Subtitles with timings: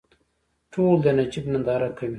[0.73, 2.09] ټول د نجیب ننداره کوي.